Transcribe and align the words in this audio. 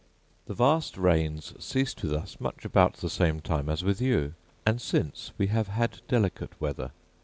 The 0.47 0.55
vast 0.55 0.97
rains 0.97 1.53
ceased 1.63 2.01
with 2.01 2.11
us 2.11 2.39
much 2.41 2.65
about 2.65 2.93
the 2.95 3.07
same 3.07 3.39
time 3.39 3.69
as 3.69 3.83
with 3.83 4.01
you, 4.01 4.33
and 4.65 4.81
since 4.81 5.31
we 5.37 5.45
have 5.53 5.67
had 5.67 6.01
delicate 6.07 6.59
weather. 6.59 6.89